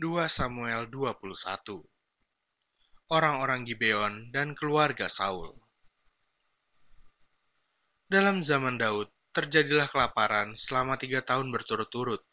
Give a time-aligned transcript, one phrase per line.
[0.00, 1.84] 2 Samuel 21
[3.12, 5.52] Orang-orang Gibeon dan keluarga Saul
[8.08, 12.24] Dalam zaman Daud, terjadilah kelaparan selama tiga tahun berturut-turut.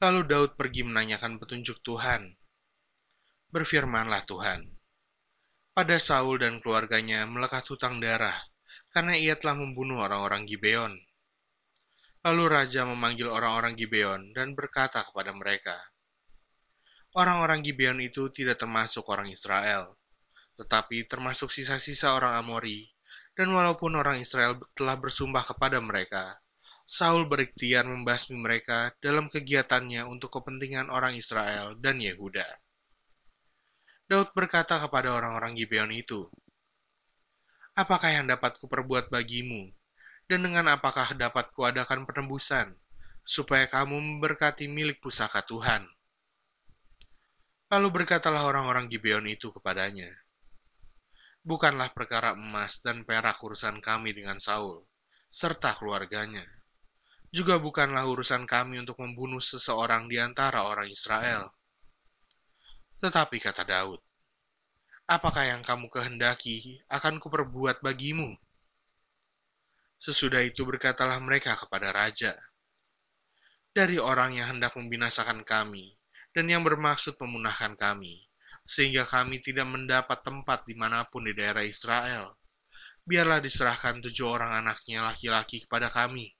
[0.00, 2.40] Lalu Daud pergi menanyakan petunjuk Tuhan.
[3.52, 4.64] Berfirmanlah Tuhan,
[5.76, 8.40] pada Saul dan keluarganya melekat hutang darah,
[8.96, 10.96] karena ia telah membunuh orang-orang Gibeon.
[12.24, 15.91] Lalu raja memanggil orang-orang Gibeon dan berkata kepada mereka,
[17.12, 20.00] Orang-orang Gibeon itu tidak termasuk orang Israel,
[20.56, 22.88] tetapi termasuk sisa-sisa orang Amori,
[23.36, 26.40] dan walaupun orang Israel telah bersumpah kepada mereka,
[26.88, 32.48] Saul berikhtiar membasmi mereka dalam kegiatannya untuk kepentingan orang Israel dan Yehuda.
[34.08, 36.32] Daud berkata kepada orang-orang Gibeon itu,
[37.76, 39.68] Apakah yang dapat kuperbuat bagimu,
[40.32, 42.72] dan dengan apakah dapat kuadakan penembusan,
[43.20, 45.84] supaya kamu memberkati milik pusaka Tuhan?'
[47.72, 50.12] Lalu berkatalah orang-orang Gibeon itu kepadanya,
[51.40, 54.84] Bukanlah perkara emas dan perak urusan kami dengan Saul,
[55.32, 56.44] serta keluarganya.
[57.32, 61.48] Juga bukanlah urusan kami untuk membunuh seseorang di antara orang Israel.
[63.00, 64.04] Tetapi kata Daud,
[65.08, 68.36] Apakah yang kamu kehendaki akan kuperbuat bagimu?
[69.96, 72.36] Sesudah itu berkatalah mereka kepada raja,
[73.72, 75.96] Dari orang yang hendak membinasakan kami,
[76.32, 78.24] dan yang bermaksud memunahkan kami,
[78.64, 82.32] sehingga kami tidak mendapat tempat di mana pun di daerah Israel.
[83.04, 86.32] Biarlah diserahkan tujuh orang anaknya laki-laki kepada kami,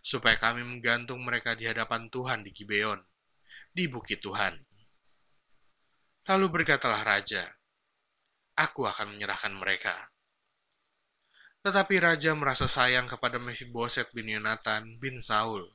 [0.00, 3.00] supaya kami menggantung mereka di hadapan Tuhan di Gibeon,
[3.68, 4.56] di bukit Tuhan.
[6.28, 7.44] Lalu berkatalah raja,
[8.58, 9.94] Aku akan menyerahkan mereka.
[11.62, 15.66] Tetapi raja merasa sayang kepada Mephiboset bin Yonatan bin Saul,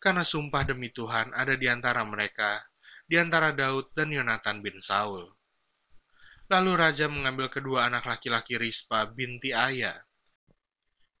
[0.00, 2.60] karena sumpah demi Tuhan ada di antara mereka
[3.10, 5.26] di antara Daud dan Yonatan bin Saul.
[6.46, 9.90] Lalu raja mengambil kedua anak laki-laki Rispa binti Aya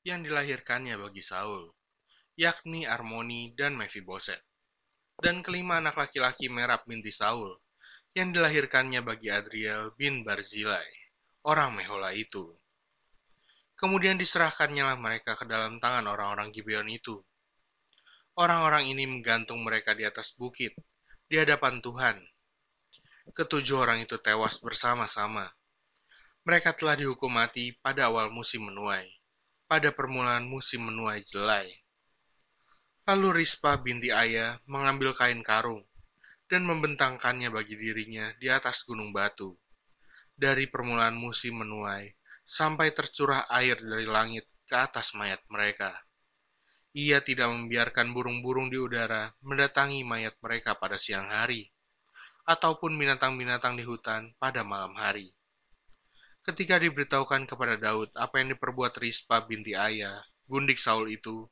[0.06, 1.66] yang dilahirkannya bagi Saul,
[2.38, 4.38] yakni Armoni dan Mephiboset.
[5.18, 7.58] Dan kelima anak laki-laki Merab binti Saul
[8.14, 10.86] yang dilahirkannya bagi Adriel bin Barzilai,
[11.42, 12.54] orang Mehola itu.
[13.74, 17.18] Kemudian diserahkannya lah mereka ke dalam tangan orang-orang Gibeon itu.
[18.38, 20.70] Orang-orang ini menggantung mereka di atas bukit,
[21.30, 22.18] di hadapan Tuhan.
[23.30, 25.46] Ketujuh orang itu tewas bersama-sama.
[26.42, 29.06] Mereka telah dihukum mati pada awal musim menuai,
[29.70, 31.70] pada permulaan musim menuai jelai.
[33.06, 35.86] Lalu Rispa binti Ayah mengambil kain karung
[36.50, 39.54] dan membentangkannya bagi dirinya di atas gunung batu.
[40.34, 42.10] Dari permulaan musim menuai
[42.42, 45.94] sampai tercurah air dari langit ke atas mayat mereka.
[46.90, 51.70] Ia tidak membiarkan burung-burung di udara mendatangi mayat mereka pada siang hari,
[52.50, 55.30] ataupun binatang-binatang di hutan pada malam hari.
[56.42, 60.18] Ketika diberitahukan kepada Daud apa yang diperbuat Rispa binti Ayah,
[60.50, 61.46] gundik Saul itu,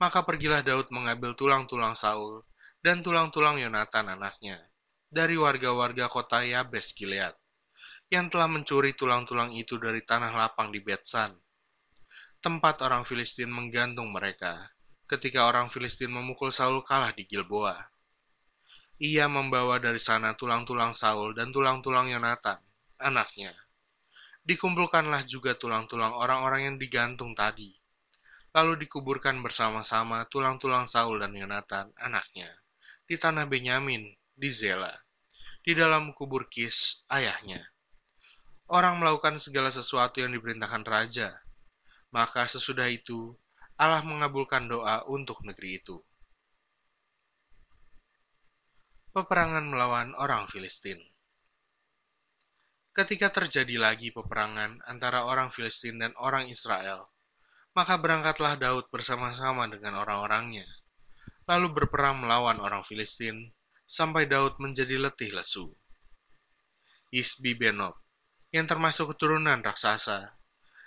[0.00, 2.40] maka pergilah Daud mengambil tulang-tulang Saul
[2.80, 4.56] dan tulang-tulang Yonatan anaknya
[5.12, 7.36] dari warga-warga kota Yabes Gilead
[8.08, 11.36] yang telah mencuri tulang-tulang itu dari tanah lapang di Betsan
[12.44, 14.68] tempat orang Filistin menggantung mereka
[15.08, 17.72] ketika orang Filistin memukul Saul kalah di Gilboa.
[19.00, 22.60] Ia membawa dari sana tulang-tulang Saul dan tulang-tulang Yonatan,
[23.00, 23.48] anaknya.
[24.44, 27.72] Dikumpulkanlah juga tulang-tulang orang-orang yang digantung tadi.
[28.52, 32.52] Lalu dikuburkan bersama-sama tulang-tulang Saul dan Yonatan, anaknya,
[33.08, 34.04] di tanah Benyamin,
[34.36, 34.92] di Zela,
[35.64, 37.64] di dalam kubur Kis, ayahnya.
[38.68, 41.40] Orang melakukan segala sesuatu yang diperintahkan raja,
[42.14, 43.34] maka sesudah itu,
[43.74, 45.98] Allah mengabulkan doa untuk negeri itu.
[49.10, 51.02] Peperangan melawan orang Filistin
[52.94, 57.10] Ketika terjadi lagi peperangan antara orang Filistin dan orang Israel,
[57.74, 60.62] maka berangkatlah Daud bersama-sama dengan orang-orangnya,
[61.50, 63.50] lalu berperang melawan orang Filistin,
[63.82, 65.74] sampai Daud menjadi letih lesu.
[67.10, 67.98] Isbi Benob,
[68.54, 70.30] yang termasuk keturunan raksasa,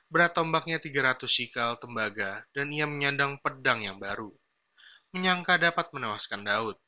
[0.07, 4.31] Berat tombaknya 300 shikal tembaga, dan ia menyandang pedang yang baru.
[5.12, 6.80] Menyangka dapat menewaskan Daud.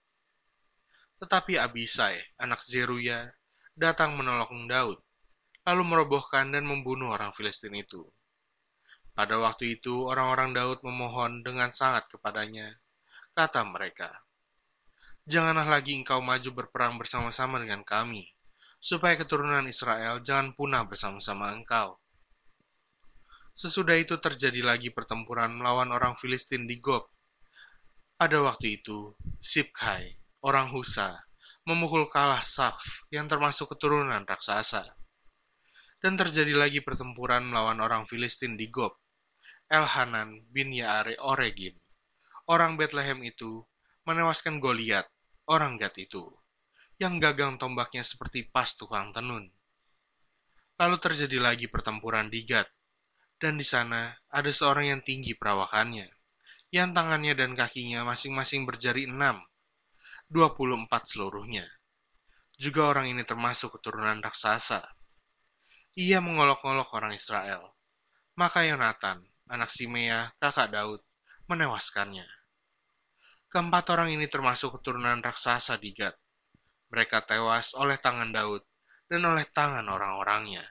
[1.20, 3.28] Tetapi Abisai, anak Zeruya,
[3.76, 5.04] datang menolong Daud,
[5.68, 8.08] lalu merobohkan dan membunuh orang Filistin itu.
[9.12, 12.72] Pada waktu itu, orang-orang Daud memohon dengan sangat kepadanya.
[13.36, 14.16] Kata mereka,
[15.28, 18.32] Janganlah lagi engkau maju berperang bersama-sama dengan kami,
[18.80, 22.00] supaya keturunan Israel jangan punah bersama-sama engkau
[23.54, 27.08] Sesudah itu terjadi lagi pertempuran melawan orang Filistin di Gob.
[28.20, 31.16] Pada waktu itu, Sibkai, orang Husa,
[31.68, 34.84] memukul kalah Saf yang termasuk keturunan raksasa.
[36.00, 38.96] Dan terjadi lagi pertempuran melawan orang Filistin di Gob.
[39.70, 41.78] Elhanan bin Yaare Oregim,
[42.50, 43.62] orang Bethlehem itu,
[44.10, 45.06] menewaskan Goliat,
[45.46, 46.26] orang Gad itu,
[46.98, 49.46] yang gagang tombaknya seperti pas tukang tenun.
[50.82, 52.66] Lalu terjadi lagi pertempuran di Gad,
[53.40, 56.12] dan di sana ada seorang yang tinggi perawakannya,
[56.76, 59.40] yang tangannya dan kakinya masing-masing berjari enam,
[60.28, 61.64] dua puluh empat seluruhnya.
[62.60, 64.84] Juga orang ini termasuk keturunan raksasa.
[65.96, 67.72] Ia mengolok-olok orang Israel.
[68.36, 71.00] Maka Yonatan, anak Simea, kakak Daud,
[71.48, 72.28] menewaskannya.
[73.48, 76.14] Keempat orang ini termasuk keturunan raksasa di Gad.
[76.92, 78.62] Mereka tewas oleh tangan Daud
[79.08, 80.62] dan oleh tangan orang-orangnya.